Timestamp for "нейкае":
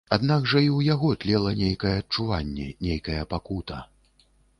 1.59-1.91